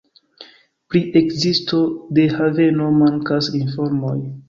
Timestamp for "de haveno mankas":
2.19-3.55